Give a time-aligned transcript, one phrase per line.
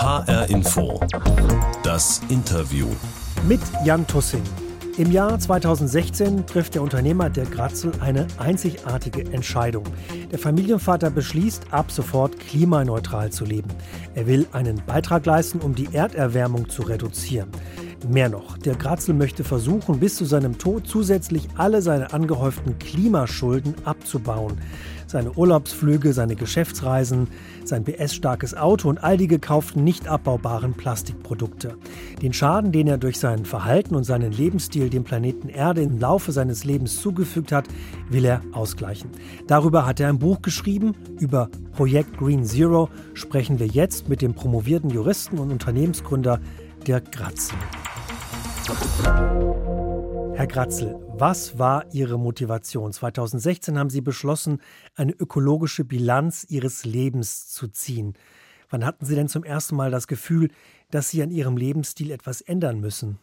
[0.00, 0.98] HR Info.
[1.82, 2.86] Das Interview.
[3.46, 4.42] Mit Jan Tussing.
[4.96, 9.84] Im Jahr 2016 trifft der Unternehmer der Gratzel eine einzigartige Entscheidung.
[10.32, 13.68] Der Familienvater beschließt, ab sofort klimaneutral zu leben.
[14.14, 17.50] Er will einen Beitrag leisten, um die Erderwärmung zu reduzieren.
[18.08, 23.74] Mehr noch, der Gratzel möchte versuchen, bis zu seinem Tod zusätzlich alle seine angehäuften Klimaschulden
[23.84, 24.56] abzubauen.
[25.06, 27.28] Seine Urlaubsflüge, seine Geschäftsreisen,
[27.64, 31.76] sein PS-starkes Auto und all die gekauften nicht abbaubaren Plastikprodukte.
[32.22, 36.32] Den Schaden, den er durch sein Verhalten und seinen Lebensstil dem Planeten Erde im Laufe
[36.32, 37.66] seines Lebens zugefügt hat,
[38.08, 39.10] will er ausgleichen.
[39.46, 40.94] Darüber hat er ein Buch geschrieben.
[41.18, 46.40] Über Projekt Green Zero sprechen wir jetzt mit dem promovierten Juristen und Unternehmensgründer
[46.86, 47.58] Dirk Gratzel.
[50.34, 52.92] Herr Gratzel, was war Ihre Motivation?
[52.92, 54.62] 2016 haben Sie beschlossen,
[54.94, 58.14] eine ökologische Bilanz Ihres Lebens zu ziehen.
[58.70, 60.50] Wann hatten Sie denn zum ersten Mal das Gefühl,
[60.90, 63.18] dass Sie an Ihrem Lebensstil etwas ändern müssen?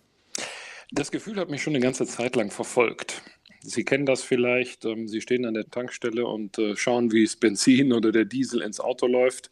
[0.92, 3.22] Das Gefühl hat mich schon eine ganze Zeit lang verfolgt.
[3.62, 4.86] Sie kennen das vielleicht.
[4.86, 8.62] Ähm, Sie stehen an der Tankstelle und äh, schauen, wie das Benzin oder der Diesel
[8.62, 9.50] ins Auto läuft.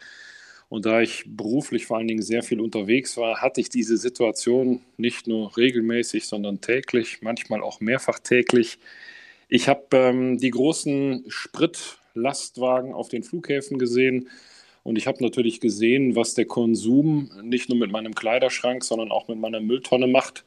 [0.67, 4.81] Und da ich beruflich vor allen Dingen sehr viel unterwegs war, hatte ich diese Situation
[4.97, 8.79] nicht nur regelmäßig, sondern täglich, manchmal auch mehrfach täglich.
[9.47, 14.29] Ich habe ähm, die großen Spritlastwagen auf den Flughäfen gesehen
[14.85, 19.27] und ich habe natürlich gesehen, was der Konsum nicht nur mit meinem Kleiderschrank, sondern auch
[19.27, 20.45] mit meiner Mülltonne macht.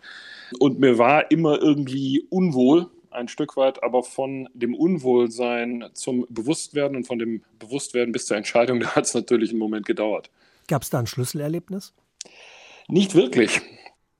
[0.60, 2.86] Und mir war immer irgendwie unwohl,
[3.18, 8.36] ein Stück weit, aber von dem Unwohlsein zum Bewusstwerden und von dem Bewusstwerden bis zur
[8.36, 10.30] Entscheidung, da hat es natürlich einen Moment gedauert.
[10.68, 11.94] Gab es da ein Schlüsselerlebnis?
[12.88, 13.60] Nicht wirklich,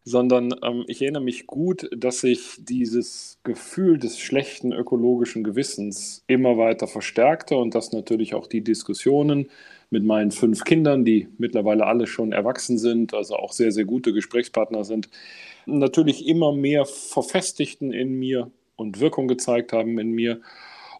[0.04, 6.58] sondern ähm, ich erinnere mich gut, dass sich dieses Gefühl des schlechten ökologischen Gewissens immer
[6.58, 9.50] weiter verstärkte und dass natürlich auch die Diskussionen
[9.90, 14.12] mit meinen fünf Kindern, die mittlerweile alle schon erwachsen sind, also auch sehr, sehr gute
[14.12, 15.08] Gesprächspartner sind,
[15.66, 20.40] natürlich immer mehr verfestigten in mir und Wirkung gezeigt haben in mir.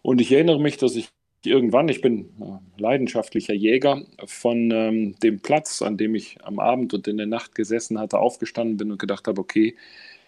[0.01, 1.09] Und ich erinnere mich, dass ich
[1.43, 6.93] irgendwann, ich bin äh, leidenschaftlicher Jäger, von ähm, dem Platz, an dem ich am Abend
[6.93, 9.75] und in der Nacht gesessen hatte, aufgestanden bin und gedacht habe, okay,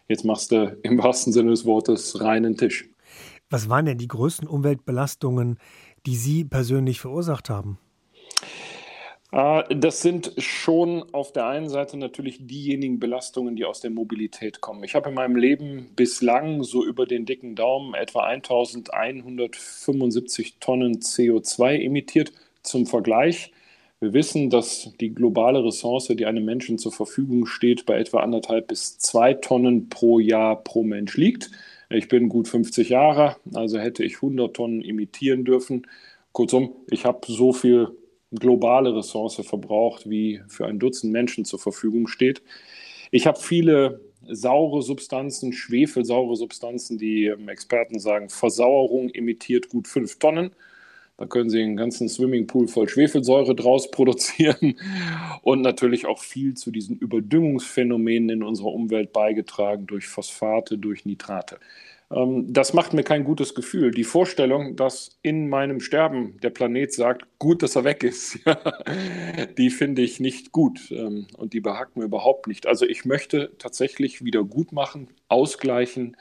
[0.07, 2.87] jetzt machst du im wahrsten Sinne des Wortes reinen Tisch.
[3.49, 5.57] Was waren denn die größten Umweltbelastungen,
[6.05, 7.77] die Sie persönlich verursacht haben?
[9.31, 14.61] Äh, das sind schon auf der einen Seite natürlich diejenigen Belastungen, die aus der Mobilität
[14.61, 14.83] kommen.
[14.83, 21.81] Ich habe in meinem Leben bislang so über den dicken Daumen etwa 1175 Tonnen CO2
[21.81, 22.31] emittiert.
[22.63, 23.51] Zum Vergleich,
[23.99, 28.67] wir wissen, dass die globale Ressource, die einem Menschen zur Verfügung steht, bei etwa anderthalb
[28.67, 31.51] bis zwei Tonnen pro Jahr pro Mensch liegt.
[31.89, 35.87] Ich bin gut 50 Jahre, also hätte ich 100 Tonnen emittieren dürfen.
[36.31, 37.89] Kurzum, ich habe so viel
[38.31, 42.41] globale Ressource verbraucht, wie für ein Dutzend Menschen zur Verfügung steht.
[43.11, 50.19] Ich habe viele saure Substanzen, schwefelsaure Substanzen, die ähm, Experten sagen, Versauerung emittiert gut fünf
[50.19, 50.51] Tonnen.
[51.17, 54.75] Da können Sie einen ganzen Swimmingpool voll Schwefelsäure draus produzieren
[55.43, 61.59] und natürlich auch viel zu diesen Überdüngungsphänomenen in unserer Umwelt beigetragen durch Phosphate, durch Nitrate.
[62.13, 63.91] Ähm, das macht mir kein gutes Gefühl.
[63.91, 68.39] Die Vorstellung, dass in meinem Sterben der Planet sagt, gut, dass er weg ist,
[69.57, 72.67] die finde ich nicht gut ähm, und die behagt mir überhaupt nicht.
[72.67, 76.17] Also ich möchte tatsächlich wieder gut machen, ausgleichen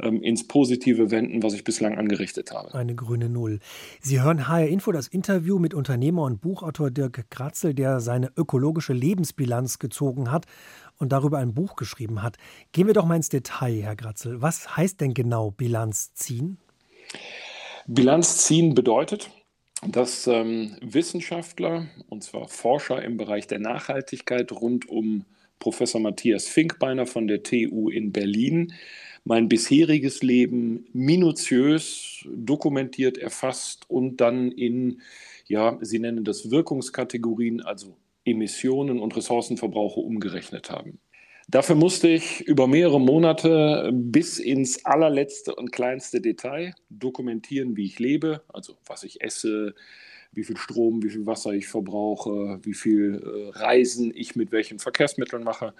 [0.00, 2.74] ähm, ins Positive wenden, was ich bislang angerichtet habe.
[2.74, 3.58] Eine grüne Null.
[4.00, 8.92] Sie hören HR Info, das Interview mit Unternehmer und Buchautor Dirk Kratzel, der seine ökologische
[8.92, 10.46] Lebensbilanz gezogen hat
[10.98, 12.36] und darüber ein Buch geschrieben hat.
[12.72, 14.42] Gehen wir doch mal ins Detail, Herr Kratzel.
[14.42, 16.58] Was heißt denn genau Bilanz ziehen?
[17.86, 19.30] Bilanz ziehen bedeutet,
[19.86, 25.24] dass ähm, Wissenschaftler, und zwar Forscher im Bereich der Nachhaltigkeit rund um
[25.58, 28.72] Professor Matthias Finkbeiner von der TU in Berlin,
[29.24, 35.02] mein bisheriges Leben minutiös dokumentiert, erfasst und dann in,
[35.46, 37.96] ja, Sie nennen das Wirkungskategorien, also
[38.30, 40.98] Emissionen und Ressourcenverbrauche umgerechnet haben.
[41.50, 47.98] Dafür musste ich über mehrere Monate bis ins allerletzte und kleinste Detail dokumentieren, wie ich
[47.98, 49.74] lebe, also was ich esse,
[50.32, 54.78] wie viel Strom, wie viel Wasser ich verbrauche, wie viel äh, Reisen ich mit welchen
[54.78, 55.72] Verkehrsmitteln mache.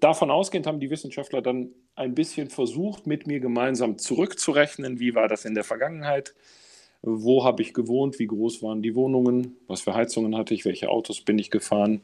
[0.00, 5.28] Davon ausgehend haben die Wissenschaftler dann ein bisschen versucht, mit mir gemeinsam zurückzurechnen, wie war
[5.28, 6.34] das in der Vergangenheit,
[7.02, 10.90] wo habe ich gewohnt, wie groß waren die Wohnungen, was für Heizungen hatte ich, welche
[10.90, 12.02] Autos bin ich gefahren.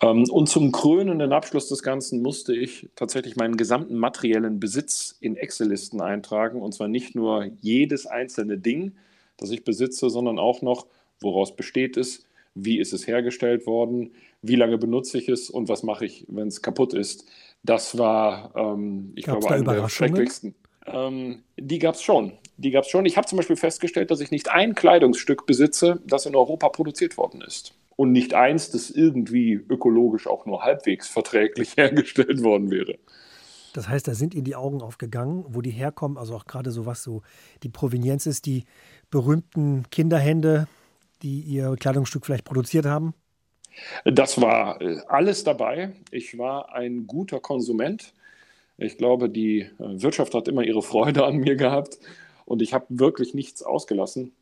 [0.00, 5.36] Ähm, und zum krönenden Abschluss des Ganzen musste ich tatsächlich meinen gesamten materiellen Besitz in
[5.36, 6.62] Excel-Listen eintragen.
[6.62, 8.92] Und zwar nicht nur jedes einzelne Ding,
[9.36, 10.86] das ich besitze, sondern auch noch,
[11.20, 12.24] woraus besteht es,
[12.54, 14.12] wie ist es hergestellt worden,
[14.42, 17.26] wie lange benutze ich es und was mache ich, wenn es kaputt ist.
[17.62, 20.54] Das war, ähm, ich Gab's glaube, einer der schrecklichsten.
[20.86, 22.32] Ähm, die gab es schon.
[22.60, 23.06] Die gab es schon.
[23.06, 27.16] Ich habe zum Beispiel festgestellt, dass ich nicht ein Kleidungsstück besitze, das in Europa produziert
[27.16, 27.72] worden ist.
[27.96, 32.98] Und nicht eins, das irgendwie ökologisch auch nur halbwegs verträglich hergestellt worden wäre.
[33.72, 36.84] Das heißt, da sind Ihnen die Augen aufgegangen, wo die herkommen, also auch gerade so
[36.84, 37.22] was so
[37.62, 38.64] die Provenienz ist, die
[39.10, 40.68] berühmten Kinderhände,
[41.22, 43.14] die Ihr Kleidungsstück vielleicht produziert haben?
[44.04, 45.92] Das war äh, alles dabei.
[46.10, 48.12] Ich war ein guter Konsument.
[48.76, 51.98] Ich glaube, die äh, Wirtschaft hat immer ihre Freude an mir gehabt
[52.50, 54.32] und ich habe wirklich nichts ausgelassen.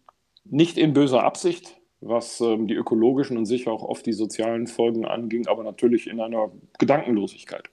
[0.45, 5.05] Nicht in böser Absicht, was ähm, die ökologischen und sicher auch oft die sozialen Folgen
[5.05, 7.69] anging, aber natürlich in einer Gedankenlosigkeit.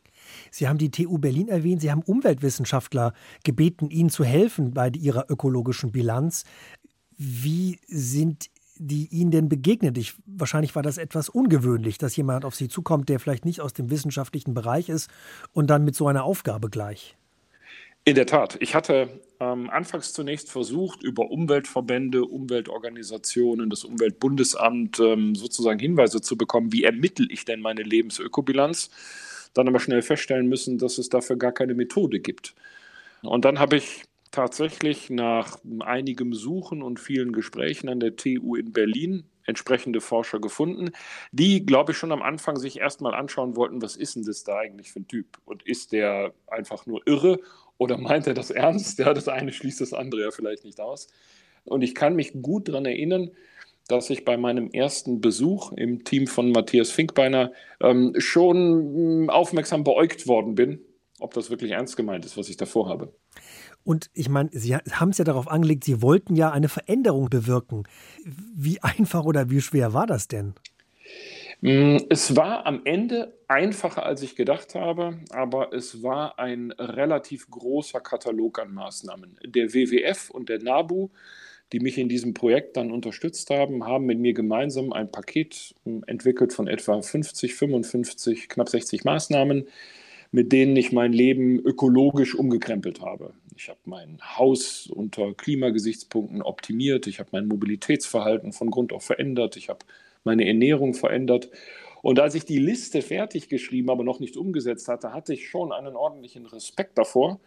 [0.52, 3.14] Sie haben die TU Berlin erwähnt, Sie haben Umweltwissenschaftler
[3.46, 6.44] gebeten, Ihnen zu helfen bei Ihrer ökologischen Bilanz.
[7.18, 9.98] Wie sind die Ihnen denn begegnet?
[9.98, 13.72] Ich, wahrscheinlich war das etwas ungewöhnlich, dass jemand auf Sie zukommt, der vielleicht nicht aus
[13.72, 15.10] dem wissenschaftlichen Bereich ist
[15.54, 17.16] und dann mit so einer Aufgabe gleich.
[18.04, 18.58] In der Tat.
[18.60, 26.38] Ich hatte ähm, anfangs zunächst versucht, über Umweltverbände, Umweltorganisationen, das Umweltbundesamt ähm, sozusagen Hinweise zu
[26.38, 28.90] bekommen, wie ermittle ich denn meine Lebensökobilanz.
[29.54, 32.56] Dann aber schnell feststellen müssen, dass es dafür gar keine Methode gibt.
[33.22, 38.74] Und dann habe ich tatsächlich nach einigem Suchen und vielen Gesprächen an der TU in
[38.74, 40.92] Berlin entsprechende Forscher gefunden,
[41.32, 44.58] die, glaube ich, schon am Anfang sich erstmal anschauen wollten, was ist denn das da
[44.58, 45.38] eigentlich für ein Typ?
[45.46, 47.40] Und ist der einfach nur irre
[47.78, 49.00] oder meint er das ernst?
[49.00, 51.08] Ja, das eine schließt das andere ja vielleicht nicht aus.
[51.66, 53.32] Und ich kann mich gut daran erinnern,
[53.88, 57.52] dass ich bei meinem ersten Besuch im Team von Matthias Finkbeiner
[57.82, 60.80] ähm, schon aufmerksam beäugt worden bin,
[61.20, 63.14] ob das wirklich ernst gemeint ist, was ich da vorhabe.
[63.84, 67.84] Und ich meine, Sie haben es ja darauf angelegt, Sie wollten ja eine Veränderung bewirken.
[68.24, 70.56] Wie einfach oder wie schwer war das denn?
[71.66, 77.50] Mm, es war am Ende einfacher, als ich gedacht habe, aber es war ein relativ
[77.50, 79.40] großer Katalog an Maßnahmen.
[79.44, 81.10] Der WWF und der NABU,
[81.74, 86.02] die mich in diesem Projekt dann unterstützt haben, haben mit mir gemeinsam ein Paket mm,
[86.06, 89.68] entwickelt von etwa 50, 55, knapp 60 Maßnahmen,
[90.32, 93.34] mit denen ich mein Leben ökologisch umgekrempelt habe.
[93.56, 97.08] Ich habe mein Haus unter Klimagesichtspunkten optimiert.
[97.08, 99.58] Ich habe mein Mobilitätsverhalten von Grund auf verändert.
[99.58, 99.80] Ich habe
[100.26, 101.50] meine Ernährung verändert.
[102.02, 105.72] Und als ich die Liste fertig geschrieben, aber noch nicht umgesetzt hatte, hatte ich schon
[105.72, 107.40] einen ordentlichen Respekt davor.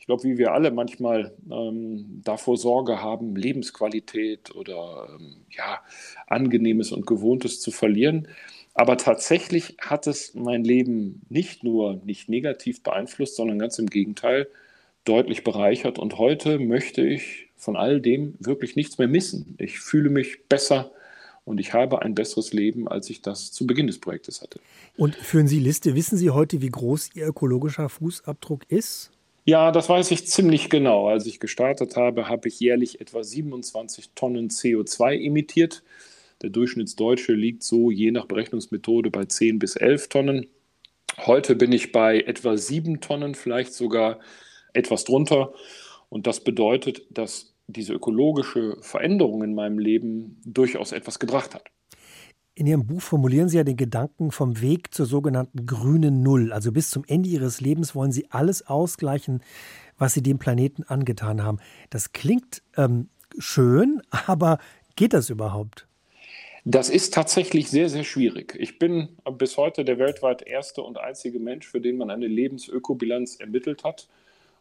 [0.00, 5.80] Ich glaube, wie wir alle manchmal ähm, davor Sorge haben, Lebensqualität oder ähm, ja,
[6.26, 8.28] angenehmes und gewohntes zu verlieren.
[8.74, 14.48] Aber tatsächlich hat es mein Leben nicht nur nicht negativ beeinflusst, sondern ganz im Gegenteil
[15.04, 15.98] deutlich bereichert.
[15.98, 19.54] Und heute möchte ich von all dem wirklich nichts mehr missen.
[19.58, 20.90] Ich fühle mich besser
[21.44, 24.60] und ich habe ein besseres Leben, als ich das zu Beginn des Projektes hatte.
[24.96, 29.10] Und führen Sie Liste, wissen Sie heute, wie groß Ihr ökologischer Fußabdruck ist?
[29.46, 31.08] Ja, das weiß ich ziemlich genau.
[31.08, 35.82] Als ich gestartet habe, habe ich jährlich etwa 27 Tonnen CO2 emittiert.
[36.40, 40.46] Der Durchschnittsdeutsche liegt so je nach Berechnungsmethode bei 10 bis 11 Tonnen.
[41.18, 44.18] Heute bin ich bei etwa 7 Tonnen, vielleicht sogar
[44.72, 45.52] etwas drunter.
[46.08, 51.64] Und das bedeutet, dass diese ökologische Veränderung in meinem Leben durchaus etwas gebracht hat.
[52.56, 56.52] In Ihrem Buch formulieren Sie ja den Gedanken vom Weg zur sogenannten grünen Null.
[56.52, 59.42] Also bis zum Ende Ihres Lebens wollen Sie alles ausgleichen,
[59.98, 61.58] was Sie dem Planeten angetan haben.
[61.90, 63.08] Das klingt ähm,
[63.38, 64.58] schön, aber
[64.94, 65.88] geht das überhaupt?
[66.64, 68.56] Das ist tatsächlich sehr, sehr schwierig.
[68.58, 73.36] Ich bin bis heute der weltweit erste und einzige Mensch, für den man eine Lebensökobilanz
[73.36, 74.08] ermittelt hat.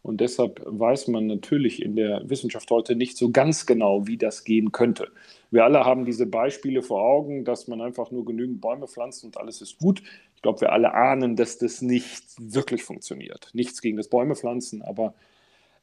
[0.04, 4.44] Und deshalb weiß man natürlich in der Wissenschaft heute nicht so ganz genau, wie das
[4.44, 5.08] gehen könnte.
[5.50, 9.38] Wir alle haben diese Beispiele vor Augen, dass man einfach nur genügend Bäume pflanzt und
[9.38, 10.04] alles ist gut.
[10.36, 13.50] Ich glaube, wir alle ahnen, dass das nicht wirklich funktioniert.
[13.54, 15.14] Nichts gegen das Bäume pflanzen, aber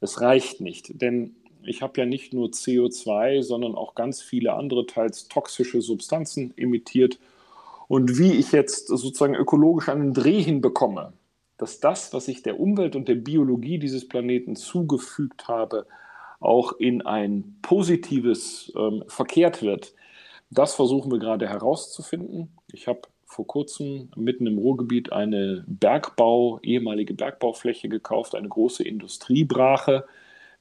[0.01, 1.01] es reicht nicht.
[1.01, 6.53] Denn ich habe ja nicht nur CO2, sondern auch ganz viele andere, teils toxische Substanzen
[6.59, 7.19] emittiert.
[7.89, 11.15] Und wie ich jetzt sozusagen ökologisch einen Dreh hinbekomme,
[11.61, 15.87] dass das, was ich der Umwelt und der Biologie dieses Planeten zugefügt habe,
[16.41, 19.93] auch in ein positives ähm, verkehrt wird.
[20.51, 22.49] Das versuchen wir gerade herauszufinden.
[22.73, 30.07] Ich habe vor kurzem mitten im Ruhrgebiet eine Bergbau, ehemalige Bergbaufläche gekauft, eine große Industriebrache,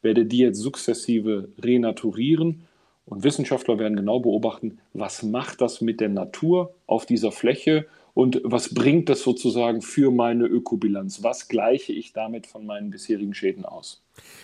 [0.02, 2.68] werde die jetzt sukzessive renaturieren
[3.06, 7.86] und Wissenschaftler werden genau beobachten, was macht das mit der Natur auf dieser Fläche
[8.20, 11.24] und was bringt das sozusagen für meine Ökobilanz?
[11.24, 14.04] Was gleiche ich damit von meinen bisherigen Schäden aus?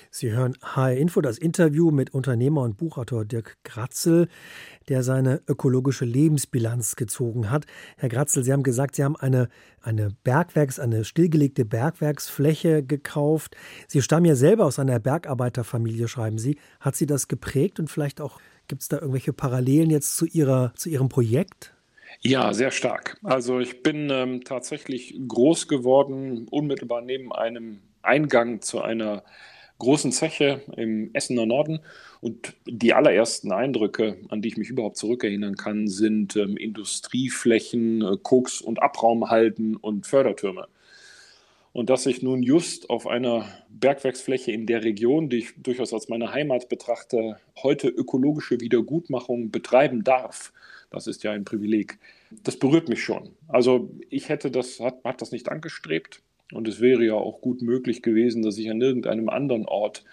[0.09, 4.29] Sie hören HR Info, das Interview mit Unternehmer und Buchautor Dirk Kratzel.
[4.87, 7.65] der seine ökologische Lebensbilanz gezogen hat.
[7.97, 9.49] Herr Gratzel, Sie haben gesagt, Sie haben eine,
[9.81, 13.57] eine Bergwerks-, eine stillgelegte Bergwerksfläche gekauft.
[13.89, 16.57] Sie stammen ja selber aus einer Bergarbeiterfamilie, schreiben Sie.
[16.79, 18.39] Hat Sie das geprägt und vielleicht auch
[18.69, 21.74] gibt es da irgendwelche Parallelen jetzt zu, Ihrer, zu Ihrem Projekt?
[22.21, 23.17] Ja, sehr stark.
[23.23, 29.23] Also ich bin ähm, tatsächlich groß geworden, unmittelbar neben einem Eingang zu einer
[29.79, 31.79] großen Zeche im Essener Norden.
[32.21, 38.17] Und die allerersten Eindrücke, an die ich mich überhaupt zurückerinnern kann, sind ähm, Industrieflächen, äh,
[38.21, 40.67] Koks- und Abraumhalden und Fördertürme.
[41.73, 46.07] Und dass ich nun just auf einer Bergwerksfläche in der Region, die ich durchaus als
[46.07, 50.53] meine Heimat betrachte, heute ökologische Wiedergutmachung betreiben darf,
[50.89, 51.97] das ist ja ein Privileg.
[52.43, 53.29] Das berührt mich schon.
[53.47, 56.21] Also ich hätte das, hat, hat das nicht angestrebt.
[56.53, 60.03] Und es wäre ja auch gut möglich gewesen, dass ich an irgendeinem anderen Ort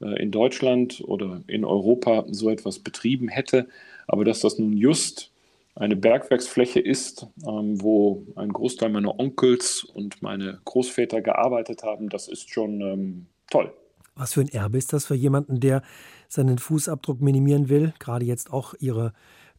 [0.00, 3.68] äh, in Deutschland oder in Europa so etwas betrieben hätte.
[4.06, 5.32] Aber dass das nun just
[5.74, 12.28] eine Bergwerksfläche ist, ähm, wo ein Großteil meiner Onkels und meine Großväter gearbeitet haben, das
[12.28, 13.72] ist schon ähm, toll.
[14.14, 15.82] Was für ein Erbe ist das für jemanden, der
[16.28, 17.92] seinen Fußabdruck minimieren will?
[17.98, 19.12] Gerade jetzt auch Ihre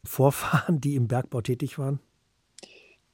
[0.07, 1.99] Vorfahren, die im Bergbau tätig waren?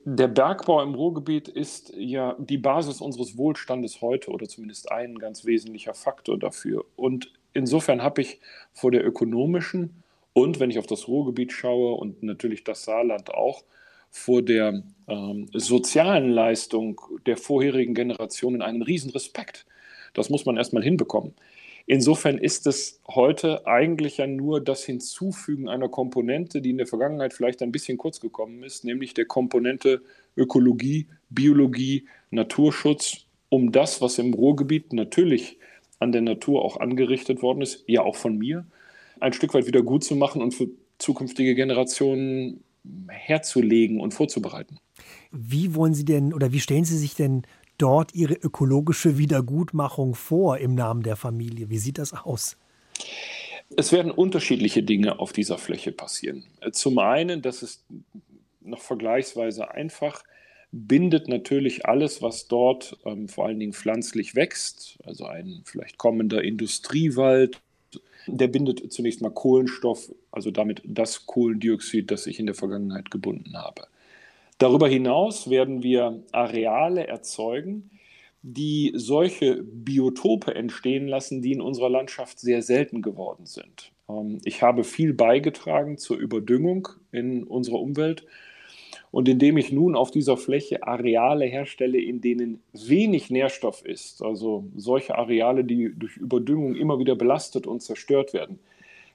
[0.05, 5.45] Der Bergbau im Ruhrgebiet ist ja die Basis unseres Wohlstandes heute oder zumindest ein ganz
[5.45, 6.83] wesentlicher Faktor dafür.
[6.95, 8.39] Und insofern habe ich
[8.73, 13.63] vor der ökonomischen und wenn ich auf das Ruhrgebiet schaue und natürlich das Saarland auch,
[14.09, 19.65] vor der ähm, sozialen Leistung der vorherigen Generationen einen riesen Respekt.
[20.13, 21.33] Das muss man erstmal hinbekommen.
[21.85, 27.33] Insofern ist es heute eigentlich ja nur das Hinzufügen einer Komponente, die in der Vergangenheit
[27.33, 30.01] vielleicht ein bisschen kurz gekommen ist, nämlich der Komponente
[30.37, 35.57] Ökologie, Biologie, Naturschutz, um das, was im Ruhrgebiet natürlich
[35.99, 38.65] an der Natur auch angerichtet worden ist, ja auch von mir,
[39.19, 42.63] ein Stück weit wieder gut zu machen und für zukünftige Generationen
[43.09, 44.79] herzulegen und vorzubereiten.
[45.31, 47.43] Wie wollen Sie denn oder wie stellen Sie sich denn
[47.77, 51.69] dort ihre ökologische Wiedergutmachung vor im Namen der Familie?
[51.69, 52.57] Wie sieht das aus?
[53.75, 56.43] Es werden unterschiedliche Dinge auf dieser Fläche passieren.
[56.71, 57.83] Zum einen, das ist
[58.61, 60.23] noch vergleichsweise einfach,
[60.71, 66.43] bindet natürlich alles, was dort ähm, vor allen Dingen pflanzlich wächst, also ein vielleicht kommender
[66.43, 67.61] Industriewald,
[68.27, 73.55] der bindet zunächst mal Kohlenstoff, also damit das Kohlendioxid, das ich in der Vergangenheit gebunden
[73.55, 73.87] habe.
[74.57, 77.89] Darüber hinaus werden wir Areale erzeugen,
[78.41, 83.91] die solche Biotope entstehen lassen, die in unserer Landschaft sehr selten geworden sind.
[84.09, 88.25] Ähm, ich habe viel beigetragen zur Überdüngung in unserer Umwelt.
[89.11, 94.65] Und indem ich nun auf dieser Fläche Areale herstelle, in denen wenig Nährstoff ist, also
[94.75, 98.59] solche Areale, die durch Überdüngung immer wieder belastet und zerstört werden,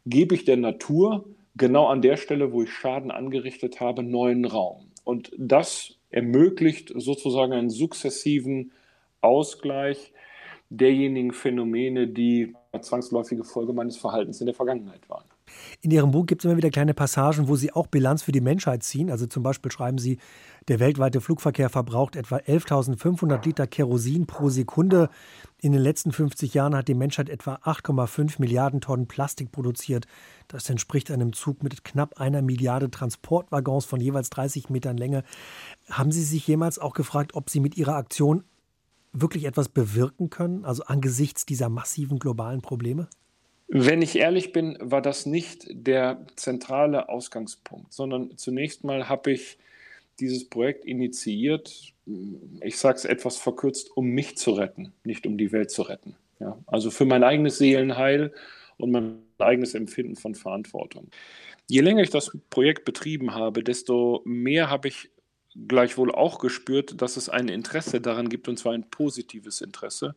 [0.06, 1.24] gebe ich der Natur
[1.56, 4.87] genau an der Stelle, wo ich Schaden angerichtet habe, neuen Raum.
[5.08, 8.72] Und das ermöglicht sozusagen einen sukzessiven
[9.22, 10.12] Ausgleich
[10.68, 15.24] derjenigen Phänomene, die zwangsläufige Folge meines Verhaltens in der Vergangenheit waren.
[15.80, 18.40] In Ihrem Buch gibt es immer wieder kleine Passagen, wo Sie auch Bilanz für die
[18.40, 19.10] Menschheit ziehen.
[19.10, 20.18] Also zum Beispiel schreiben Sie,
[20.68, 25.08] der weltweite Flugverkehr verbraucht etwa 11.500 Liter Kerosin pro Sekunde.
[25.60, 30.06] In den letzten 50 Jahren hat die Menschheit etwa 8,5 Milliarden Tonnen Plastik produziert.
[30.46, 35.24] Das entspricht einem Zug mit knapp einer Milliarde Transportwaggons von jeweils 30 Metern Länge.
[35.90, 38.44] Haben Sie sich jemals auch gefragt, ob Sie mit Ihrer Aktion
[39.12, 43.08] wirklich etwas bewirken können, also angesichts dieser massiven globalen Probleme?
[43.68, 49.58] Wenn ich ehrlich bin, war das nicht der zentrale Ausgangspunkt, sondern zunächst mal habe ich
[50.20, 51.92] dieses Projekt initiiert,
[52.62, 56.16] ich sage es etwas verkürzt, um mich zu retten, nicht um die Welt zu retten.
[56.40, 58.32] Ja, also für mein eigenes Seelenheil
[58.78, 61.08] und mein eigenes Empfinden von Verantwortung.
[61.66, 65.10] Je länger ich das Projekt betrieben habe, desto mehr habe ich
[65.66, 70.14] gleichwohl auch gespürt, dass es ein Interesse daran gibt, und zwar ein positives Interesse.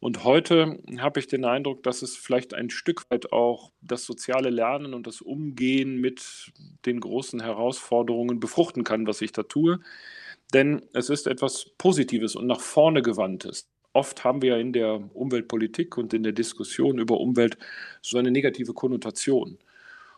[0.00, 4.50] Und heute habe ich den Eindruck, dass es vielleicht ein Stück weit auch das soziale
[4.50, 6.52] Lernen und das Umgehen mit
[6.84, 9.80] den großen Herausforderungen befruchten kann, was ich da tue.
[10.52, 13.68] Denn es ist etwas Positives und nach vorne gewandtes.
[13.92, 17.56] Oft haben wir in der Umweltpolitik und in der Diskussion über Umwelt
[18.02, 19.58] so eine negative Konnotation.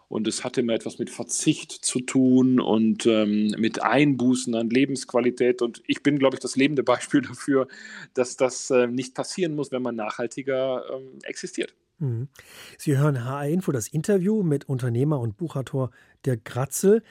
[0.08, 5.60] Und es hat immer etwas mit Verzicht zu tun und ähm, mit Einbußen an Lebensqualität.
[5.60, 7.68] Und ich bin, glaube ich, das lebende Beispiel dafür,
[8.14, 11.74] dass das äh, nicht passieren muss, wenn man nachhaltiger ähm, existiert.
[11.98, 12.28] Mhm.
[12.78, 15.90] Sie hören HR Info, das Interview mit Unternehmer und Buchautor
[16.24, 17.02] Dirk Gratzel.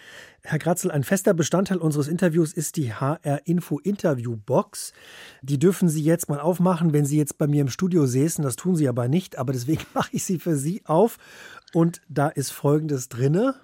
[0.44, 4.94] Herr Gratzel, ein fester Bestandteil unseres Interviews ist die HR Info Interview Box.
[5.42, 8.44] Die dürfen Sie jetzt mal aufmachen, wenn Sie jetzt bei mir im Studio säßen.
[8.44, 11.18] Das tun Sie aber nicht, aber deswegen mache ich sie für Sie auf.
[11.74, 13.56] Und da ist Folgendes drinne.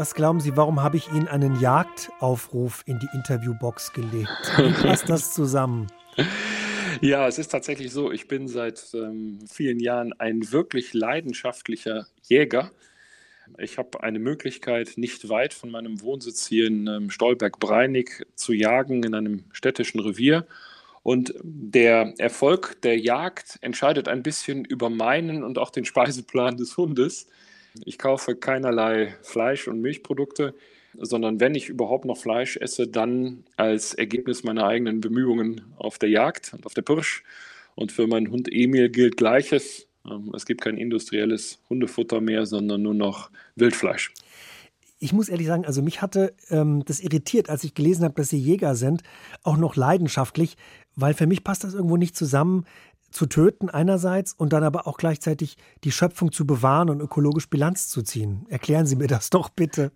[0.00, 4.30] Was glauben Sie, warum habe ich Ihnen einen Jagdaufruf in die Interviewbox gelegt?
[4.56, 5.88] Wie passt das zusammen?
[7.02, 12.72] Ja, es ist tatsächlich so, ich bin seit ähm, vielen Jahren ein wirklich leidenschaftlicher Jäger.
[13.58, 19.02] Ich habe eine Möglichkeit, nicht weit von meinem Wohnsitz hier in ähm, Stolberg-Breinig zu jagen
[19.04, 20.46] in einem städtischen Revier.
[21.02, 26.76] Und der Erfolg der Jagd entscheidet ein bisschen über meinen und auch den Speiseplan des
[26.76, 27.28] Hundes.
[27.84, 30.54] Ich kaufe keinerlei Fleisch und Milchprodukte,
[30.98, 36.08] sondern wenn ich überhaupt noch Fleisch esse, dann als Ergebnis meiner eigenen Bemühungen auf der
[36.08, 37.22] Jagd und auf der Pirsch.
[37.74, 39.86] Und für meinen Hund Emil gilt Gleiches.
[40.08, 44.12] Ähm, es gibt kein industrielles Hundefutter mehr, sondern nur noch Wildfleisch.
[45.02, 48.28] Ich muss ehrlich sagen, also mich hatte ähm, das irritiert, als ich gelesen habe, dass
[48.28, 49.02] Sie Jäger sind,
[49.42, 50.58] auch noch leidenschaftlich,
[50.94, 52.66] weil für mich passt das irgendwo nicht zusammen,
[53.10, 57.88] zu töten einerseits und dann aber auch gleichzeitig die Schöpfung zu bewahren und ökologisch Bilanz
[57.88, 58.46] zu ziehen.
[58.48, 59.92] Erklären Sie mir das doch bitte.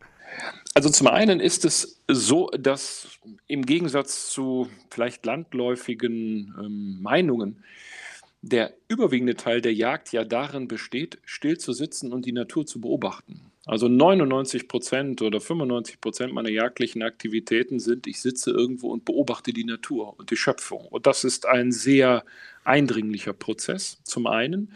[0.74, 7.62] Also zum einen ist es so, dass im Gegensatz zu vielleicht landläufigen ähm, Meinungen
[8.42, 12.80] der überwiegende Teil der Jagd ja darin besteht, still zu sitzen und die Natur zu
[12.80, 13.40] beobachten.
[13.64, 19.54] Also 99 Prozent oder 95 Prozent meiner jagdlichen Aktivitäten sind, ich sitze irgendwo und beobachte
[19.54, 20.84] die Natur und die Schöpfung.
[20.86, 22.24] Und das ist ein sehr
[22.64, 24.72] eindringlicher Prozess, zum einen.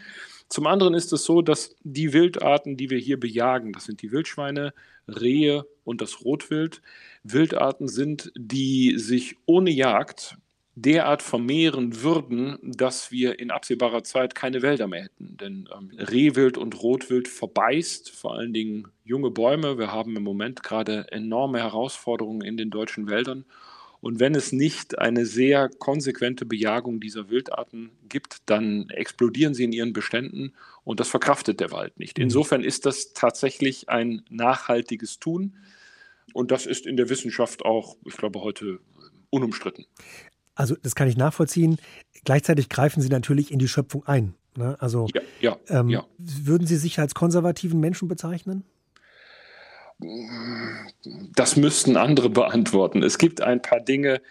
[0.47, 4.11] Zum anderen ist es so, dass die Wildarten, die wir hier bejagen, das sind die
[4.11, 4.73] Wildschweine,
[5.07, 6.81] Rehe und das Rotwild,
[7.23, 10.37] Wildarten sind, die sich ohne Jagd
[10.81, 15.35] derart vermehren würden, dass wir in absehbarer Zeit keine Wälder mehr hätten.
[15.37, 19.77] Denn ähm, Rehwild und Rotwild verbeißt vor allen Dingen junge Bäume.
[19.77, 23.45] Wir haben im Moment gerade enorme Herausforderungen in den deutschen Wäldern.
[24.01, 29.73] Und wenn es nicht eine sehr konsequente Bejagung dieser Wildarten gibt, dann explodieren sie in
[29.73, 32.17] ihren Beständen und das verkraftet der Wald nicht.
[32.17, 32.25] Mhm.
[32.25, 35.57] Insofern ist das tatsächlich ein nachhaltiges Tun.
[36.33, 38.79] Und das ist in der Wissenschaft auch, ich glaube, heute
[39.31, 39.85] unumstritten.
[40.55, 41.77] Also das kann ich nachvollziehen.
[42.23, 44.35] Gleichzeitig greifen Sie natürlich in die Schöpfung ein.
[44.57, 44.75] Ne?
[44.79, 46.05] Also ja, ja, ähm, ja.
[46.17, 48.63] würden Sie sich als konservativen Menschen bezeichnen?
[51.35, 53.03] Das müssten andere beantworten.
[53.03, 54.21] Es gibt ein paar Dinge,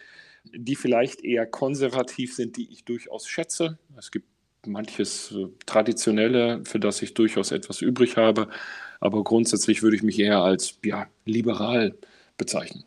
[0.44, 3.78] die vielleicht eher konservativ sind, die ich durchaus schätze.
[3.98, 4.26] Es gibt
[4.66, 8.48] manches äh, Traditionelle, für das ich durchaus etwas übrig habe.
[9.00, 11.94] Aber grundsätzlich würde ich mich eher als ja, liberal
[12.36, 12.84] bezeichnen.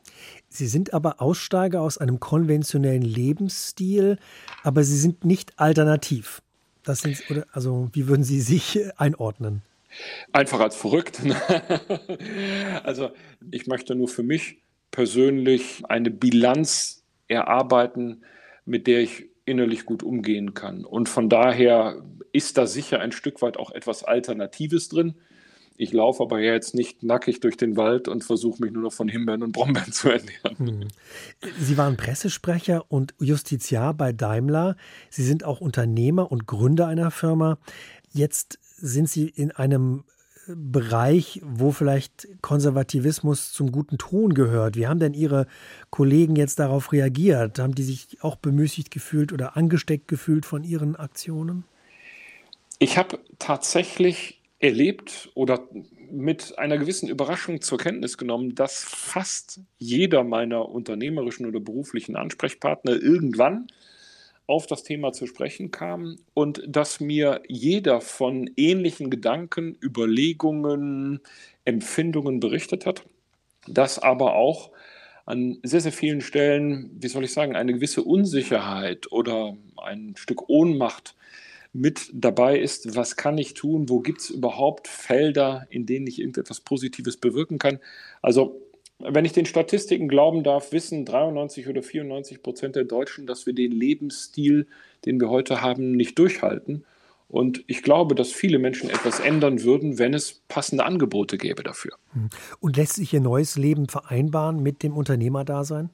[0.50, 4.17] Sie sind aber Aussteiger aus einem konventionellen Lebensstil,
[4.63, 6.41] aber Sie sind nicht alternativ.
[6.84, 9.62] Das sind, also, wie würden Sie sich einordnen?
[10.32, 11.22] Einfach als verrückt.
[12.84, 13.12] also,
[13.52, 18.24] ich möchte nur für mich persönlich eine Bilanz erarbeiten,
[18.66, 20.86] mit der ich innerlich gut umgehen kann.
[20.86, 25.16] Und von daher ist da sicher ein Stück weit auch etwas Alternatives drin.
[25.78, 29.08] Ich laufe aber jetzt nicht nackig durch den Wald und versuche mich nur noch von
[29.08, 30.58] Himbeeren und Brombeeren zu ernähren.
[30.58, 30.88] Hm.
[31.60, 34.76] Sie waren Pressesprecher und Justiziar bei Daimler.
[35.10, 37.58] Sie sind auch Unternehmer und Gründer einer Firma.
[38.14, 40.04] Jetzt sind Sie in einem
[40.48, 44.76] Bereich, wo vielleicht Konservativismus zum guten Ton gehört.
[44.76, 45.46] Wie haben denn Ihre
[45.91, 47.60] Kollegen jetzt darauf reagiert?
[47.60, 51.63] Haben die sich auch bemüßigt gefühlt oder angesteckt gefühlt von Ihren Aktionen?
[52.80, 55.67] Ich habe tatsächlich erlebt oder
[56.12, 62.94] mit einer gewissen Überraschung zur Kenntnis genommen, dass fast jeder meiner unternehmerischen oder beruflichen Ansprechpartner
[62.94, 63.67] irgendwann
[64.52, 71.22] auf das Thema zu sprechen kam und dass mir jeder von ähnlichen Gedanken, Überlegungen,
[71.66, 73.04] Empfindungen berichtet hat,
[73.68, 74.72] dass aber auch
[75.26, 80.50] an sehr, sehr vielen Stellen, wie soll ich sagen, eine gewisse Unsicherheit oder ein Stück
[80.50, 81.16] Ohnmacht
[81.74, 86.20] mit dabei ist, was kann ich tun, wo gibt es überhaupt Felder, in denen ich
[86.20, 87.80] irgendetwas Positives bewirken kann.
[88.22, 88.60] Also
[89.08, 93.54] wenn ich den Statistiken glauben darf, wissen 93 oder 94 Prozent der Deutschen, dass wir
[93.54, 94.68] den Lebensstil,
[95.06, 96.86] den wir heute haben, nicht durchhalten.
[97.28, 101.94] Und ich glaube, dass viele Menschen etwas ändern würden, wenn es passende Angebote gäbe dafür.
[102.14, 102.30] Hm.
[102.60, 105.90] Und lässt sich Ihr neues Leben vereinbaren mit dem Unternehmerdasein?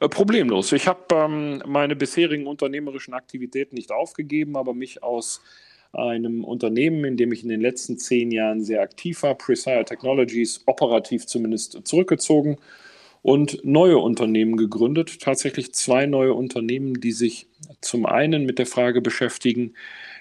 [0.00, 0.72] Äh, problemlos.
[0.72, 5.42] Ich habe ähm, meine bisherigen unternehmerischen Aktivitäten nicht aufgegeben, aber mich aus
[5.92, 10.62] einem Unternehmen, in dem ich in den letzten zehn Jahren sehr aktiv war, Presire Technologies,
[10.66, 12.56] operativ zumindest zurückgezogen
[13.22, 15.20] und neue Unternehmen gegründet.
[15.20, 17.48] Tatsächlich zwei neue Unternehmen, die sich
[17.80, 19.74] zum einen mit der Frage beschäftigen,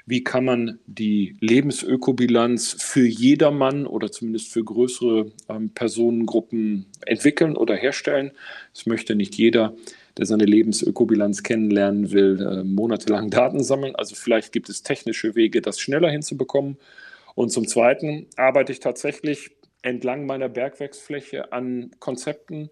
[0.05, 7.75] wie kann man die Lebensökobilanz für jedermann oder zumindest für größere ähm, Personengruppen entwickeln oder
[7.75, 8.31] herstellen.
[8.73, 9.75] Es möchte nicht jeder,
[10.17, 13.95] der seine Lebensökobilanz kennenlernen will, äh, monatelang Daten sammeln.
[13.95, 16.77] Also vielleicht gibt es technische Wege, das schneller hinzubekommen.
[17.35, 19.51] Und zum Zweiten arbeite ich tatsächlich
[19.83, 22.69] entlang meiner Bergwerksfläche an Konzepten,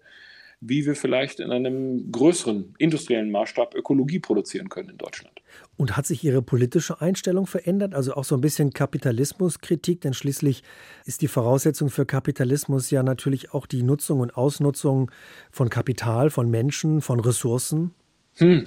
[0.60, 5.40] wie wir vielleicht in einem größeren industriellen Maßstab Ökologie produzieren können in Deutschland.
[5.76, 7.94] Und hat sich Ihre politische Einstellung verändert?
[7.94, 10.62] Also auch so ein bisschen Kapitalismuskritik, denn schließlich
[11.04, 15.10] ist die Voraussetzung für Kapitalismus ja natürlich auch die Nutzung und Ausnutzung
[15.50, 17.92] von Kapital, von Menschen, von Ressourcen.
[18.36, 18.64] Hm,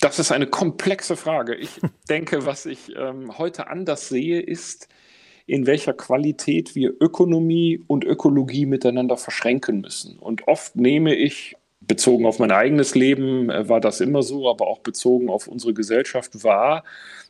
[0.00, 1.54] das ist eine komplexe Frage.
[1.54, 4.88] Ich denke, was ich ähm, heute anders sehe, ist,
[5.48, 10.18] in welcher Qualität wir Ökonomie und Ökologie miteinander verschränken müssen.
[10.18, 14.66] Und oft nehme ich, bezogen auf mein eigenes Leben äh, war das immer so, aber
[14.66, 16.84] auch bezogen auf unsere Gesellschaft wahr,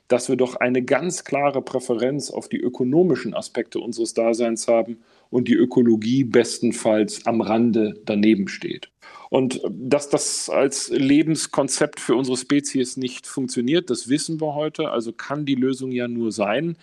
[0.09, 4.99] dass wir doch eine ganz klare Präferenz auf die ökonomischen Aspekte unseres Daseins haben
[5.31, 8.91] und die Ökologie bestenfalls am Rande daneben steht.
[9.31, 14.91] Und dass das als Lebenskonzept für unsere Spezies nicht funktioniert, das wissen wir heute.
[14.91, 16.77] Also kann die Lösung ja nur sein,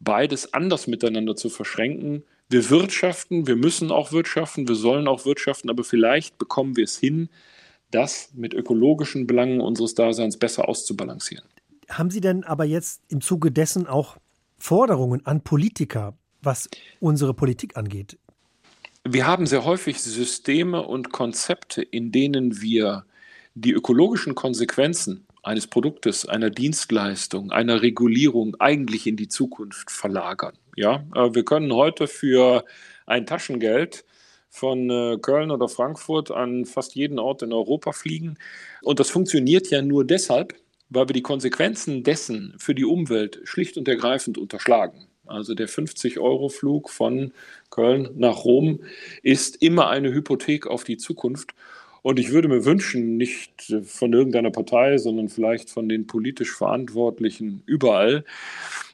[0.00, 2.24] beides anders miteinander zu verschränken.
[2.48, 6.98] Wir wirtschaften, wir müssen auch wirtschaften, wir sollen auch wirtschaften, aber vielleicht bekommen wir es
[6.98, 7.28] hin,
[7.90, 11.44] das mit ökologischen Belangen unseres Daseins besser auszubalancieren.
[11.88, 14.16] Haben Sie denn aber jetzt im Zuge dessen auch
[14.58, 16.68] Forderungen an Politiker, was
[17.00, 18.18] unsere Politik angeht?
[19.04, 23.04] Wir haben sehr häufig Systeme und Konzepte, in denen wir
[23.54, 30.54] die ökologischen Konsequenzen eines Produktes, einer Dienstleistung, einer Regulierung eigentlich in die Zukunft verlagern.
[30.76, 32.64] Ja, äh, wir können heute für
[33.06, 34.04] ein Taschengeld
[34.50, 38.36] von äh, Köln oder Frankfurt an fast jeden Ort in Europa fliegen.
[38.82, 40.54] Und das funktioniert ja nur deshalb,
[40.88, 45.06] weil wir die Konsequenzen dessen für die Umwelt schlicht und ergreifend unterschlagen.
[45.26, 47.32] Also der 50-Euro-Flug von
[47.70, 48.80] Köln nach Rom
[49.22, 51.54] ist immer eine Hypothek auf die Zukunft.
[52.02, 57.62] Und ich würde mir wünschen, nicht von irgendeiner Partei, sondern vielleicht von den politisch Verantwortlichen
[57.66, 58.24] überall,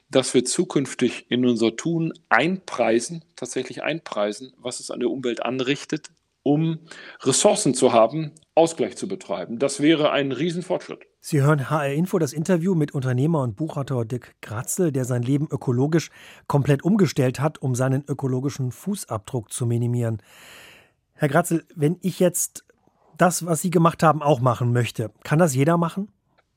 [0.09, 6.11] dass wir zukünftig in unser Tun einpreisen, tatsächlich einpreisen, was es an der Umwelt anrichtet,
[6.43, 6.79] um
[7.21, 9.59] Ressourcen zu haben, Ausgleich zu betreiben.
[9.59, 11.05] Das wäre ein Riesenfortschritt.
[11.19, 15.47] Sie hören HR Info, das Interview mit Unternehmer und Buchautor Dick Gratzel, der sein Leben
[15.51, 16.09] ökologisch
[16.47, 20.21] komplett umgestellt hat, um seinen ökologischen Fußabdruck zu minimieren.
[21.13, 22.63] Herr Gratzel, wenn ich jetzt
[23.17, 25.11] das, was Sie gemacht haben, auch machen möchte.
[25.23, 26.09] Kann das jeder machen?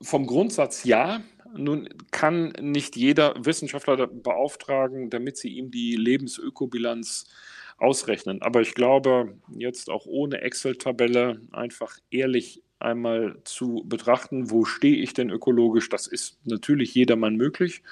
[0.02, 1.20] Vom Grundsatz ja.
[1.56, 7.24] Nun kann nicht jeder Wissenschaftler beauftragen, damit sie ihm die Lebensökobilanz
[7.76, 8.40] ausrechnen.
[8.40, 15.12] Aber ich glaube, jetzt auch ohne Excel-Tabelle einfach ehrlich einmal zu betrachten, wo stehe ich
[15.12, 17.82] denn ökologisch, das ist natürlich jedermann möglich.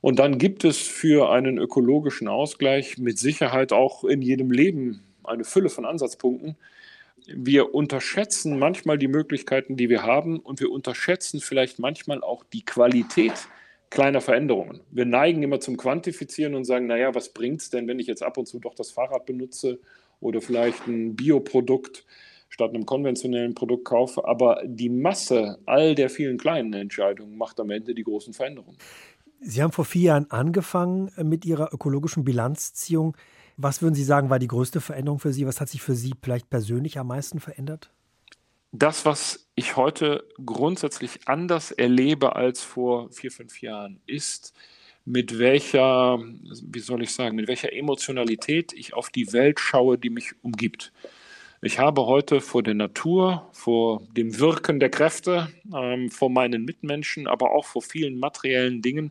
[0.00, 5.44] Und dann gibt es für einen ökologischen Ausgleich mit Sicherheit auch in jedem Leben eine
[5.44, 6.56] Fülle von Ansatzpunkten,
[7.34, 12.64] wir unterschätzen manchmal die Möglichkeiten, die wir haben und wir unterschätzen vielleicht manchmal auch die
[12.64, 13.34] Qualität
[13.90, 14.80] kleiner Veränderungen.
[14.90, 18.22] Wir neigen immer zum Quantifizieren und sagen, naja, was bringt es denn, wenn ich jetzt
[18.22, 19.78] ab und zu doch das Fahrrad benutze
[20.20, 22.04] oder vielleicht ein Bioprodukt
[22.48, 24.26] statt einem konventionellen Produkt kaufe.
[24.26, 28.76] Aber die Masse all der vielen kleinen Entscheidungen macht am Ende die großen Veränderungen.
[29.40, 33.16] Sie haben vor vier Jahren angefangen mit Ihrer ökologischen Bilanzziehung.
[33.60, 35.44] Was würden Sie sagen, war die größte Veränderung für Sie?
[35.44, 37.90] Was hat sich für Sie vielleicht persönlich am meisten verändert?
[38.70, 44.54] Das, was ich heute grundsätzlich anders erlebe als vor vier, fünf Jahren, ist,
[45.04, 50.10] mit welcher, wie soll ich sagen, mit welcher Emotionalität ich auf die Welt schaue, die
[50.10, 50.92] mich umgibt.
[51.60, 57.26] Ich habe heute vor der Natur, vor dem Wirken der Kräfte, ähm, vor meinen Mitmenschen,
[57.26, 59.10] aber auch vor vielen materiellen Dingen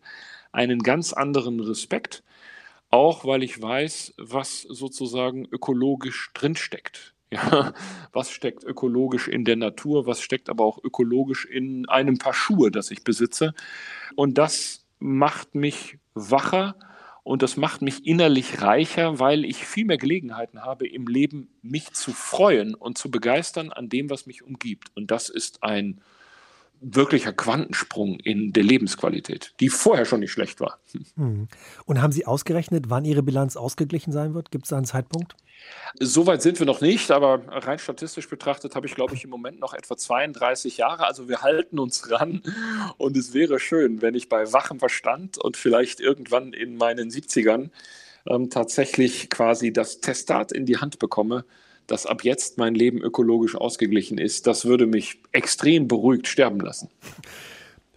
[0.53, 2.23] einen ganz anderen Respekt
[2.89, 7.13] auch weil ich weiß, was sozusagen ökologisch drinsteckt.
[7.29, 7.73] Ja,
[8.13, 12.71] was steckt ökologisch in der Natur, was steckt aber auch ökologisch in einem Paar Schuhe,
[12.71, 13.53] das ich besitze.
[14.15, 16.75] Und das macht mich wacher
[17.23, 21.91] und das macht mich innerlich reicher, weil ich viel mehr Gelegenheiten habe, im Leben mich
[21.91, 24.95] zu freuen und zu begeistern an dem, was mich umgibt.
[24.95, 25.99] Und das ist ein
[26.81, 30.79] wirklicher Quantensprung in der Lebensqualität, die vorher schon nicht schlecht war.
[31.15, 31.47] Hm.
[31.85, 34.51] Und haben Sie ausgerechnet, wann Ihre Bilanz ausgeglichen sein wird?
[34.51, 35.35] Gibt es da einen Zeitpunkt?
[35.99, 39.59] Soweit sind wir noch nicht, aber rein statistisch betrachtet habe ich, glaube ich, im Moment
[39.59, 41.05] noch etwa 32 Jahre.
[41.05, 42.41] Also wir halten uns ran
[42.97, 47.71] und es wäre schön, wenn ich bei wachem Verstand und vielleicht irgendwann in meinen 70ern
[48.27, 51.45] ähm, tatsächlich quasi das Testat in die Hand bekomme
[51.87, 56.89] dass ab jetzt mein Leben ökologisch ausgeglichen ist, das würde mich extrem beruhigt sterben lassen.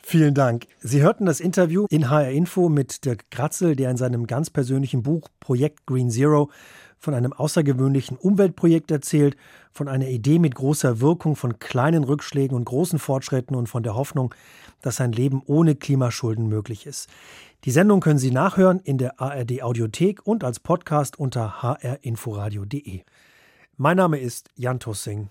[0.03, 0.67] Vielen Dank.
[0.81, 5.03] Sie hörten das Interview in HR Info mit Dirk Kratzel, der in seinem ganz persönlichen
[5.03, 6.51] Buch Projekt Green Zero
[6.99, 9.37] von einem außergewöhnlichen Umweltprojekt erzählt,
[9.73, 13.95] von einer Idee mit großer Wirkung, von kleinen Rückschlägen und großen Fortschritten und von der
[13.95, 14.35] Hoffnung,
[14.83, 17.09] dass ein Leben ohne Klimaschulden möglich ist.
[17.65, 23.03] Die Sendung können Sie nachhören in der ARD Audiothek und als Podcast unter hrinforadio.de.
[23.83, 25.31] Mein Name ist Jan Tussing.